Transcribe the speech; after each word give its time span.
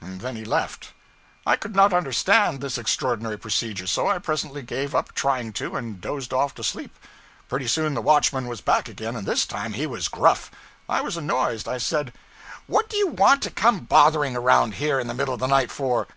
And 0.00 0.20
then 0.22 0.34
he 0.34 0.44
left. 0.44 0.90
I 1.46 1.54
could 1.54 1.76
not 1.76 1.92
understand 1.92 2.60
this 2.60 2.78
extraordinary 2.78 3.38
procedure; 3.38 3.86
so 3.86 4.08
I 4.08 4.18
presently 4.18 4.60
gave 4.60 4.92
up 4.92 5.12
trying 5.12 5.52
to, 5.52 5.76
and 5.76 6.00
dozed 6.00 6.32
off 6.32 6.52
to 6.56 6.64
sleep. 6.64 6.98
Pretty 7.48 7.68
soon 7.68 7.94
the 7.94 8.02
watchman 8.02 8.48
was 8.48 8.60
back 8.60 8.88
again, 8.88 9.14
and 9.14 9.24
this 9.24 9.46
time 9.46 9.74
he 9.74 9.86
was 9.86 10.08
gruff. 10.08 10.50
I 10.88 11.00
was 11.00 11.16
annoyed. 11.16 11.68
I 11.68 11.78
said: 11.78 12.12
'What 12.66 12.88
do 12.88 12.96
you 12.96 13.06
want 13.06 13.40
to 13.42 13.50
come 13.52 13.84
bothering 13.84 14.34
around 14.34 14.74
here 14.74 14.98
in 14.98 15.06
the 15.06 15.14
middle 15.14 15.34
of 15.34 15.38
the 15.38 15.46
night 15.46 15.70
for. 15.70 16.08